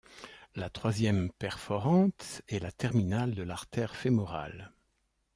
[0.55, 4.73] La troisième perforante est la terminale de l'artère fémorale.